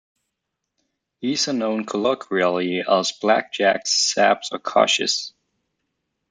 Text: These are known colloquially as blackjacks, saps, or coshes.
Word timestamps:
These 1.19 1.47
are 1.47 1.53
known 1.53 1.85
colloquially 1.85 2.79
as 2.79 3.11
blackjacks, 3.11 3.89
saps, 3.91 4.49
or 4.51 4.57
coshes. 4.57 5.33